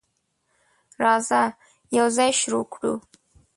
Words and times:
راځه، 1.03 1.41
یوځای 1.97 2.31
شروع 2.41 2.65
کړو. 2.73 2.93